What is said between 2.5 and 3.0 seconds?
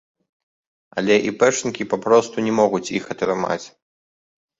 могуць